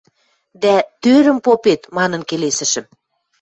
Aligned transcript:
дӓ 0.61 0.75
«тӧрӹм 1.01 1.37
попет» 1.45 1.81
манын 1.97 2.21
келесӹшӹм. 2.29 2.85